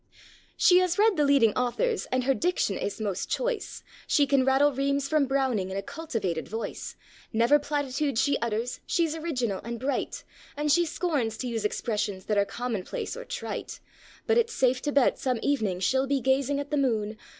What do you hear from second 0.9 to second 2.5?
read the leading authors and her